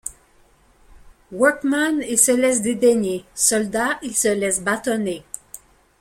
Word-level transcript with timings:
Workman, 1.31 2.01
il 2.01 2.17
se 2.17 2.31
laisse 2.31 2.63
dédaigner; 2.63 3.23
soldat, 3.35 3.99
il 4.01 4.15
se 4.15 4.29
laisse 4.29 4.59
bâtonner. 4.63 5.23